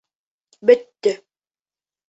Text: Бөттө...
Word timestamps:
Бөттө... 0.69 1.15